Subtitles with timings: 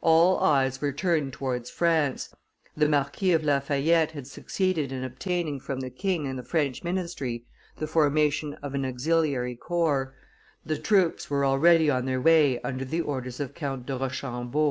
[0.00, 2.34] All eyes were turned towards France;
[2.74, 6.82] the Marquis of La Fayette had succeeded in obtaining from the king and the French
[6.82, 7.44] ministry
[7.76, 10.14] the formation of an auxiliary corps;
[10.64, 14.62] the troops were already on their way under the orders of Count de Rochambeau.